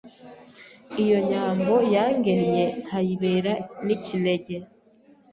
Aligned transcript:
Iyi 1.01 1.15
Nyambo 1.29 1.75
yangennye 1.93 2.65
Nkayibera 2.85 3.53
n'ikinege 3.85 4.55